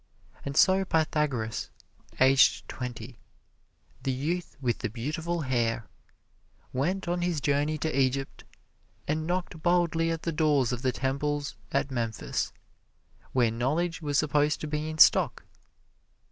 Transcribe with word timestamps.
And 0.43 0.57
so 0.57 0.83
Pythagoras, 0.83 1.69
aged 2.19 2.67
twenty, 2.67 3.19
"the 4.01 4.11
youth 4.11 4.57
with 4.59 4.79
the 4.79 4.89
beautiful 4.89 5.41
hair," 5.41 5.85
went 6.73 7.07
on 7.07 7.21
his 7.21 7.39
journey 7.39 7.77
to 7.77 7.95
Egypt 7.99 8.43
and 9.07 9.27
knocked 9.27 9.61
boldly 9.61 10.09
at 10.09 10.23
the 10.23 10.31
doors 10.31 10.71
of 10.71 10.81
the 10.81 10.91
temples 10.91 11.55
at 11.71 11.91
Memphis, 11.91 12.51
where 13.31 13.51
knowledge 13.51 14.01
was 14.01 14.17
supposed 14.17 14.59
to 14.61 14.67
be 14.67 14.89
in 14.89 14.97
stock. 14.97 15.43